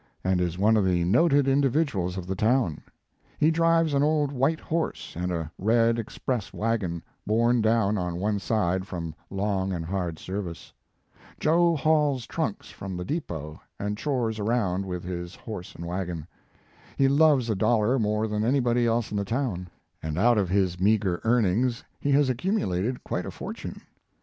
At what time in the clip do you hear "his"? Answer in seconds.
15.03-15.35, 20.49-20.79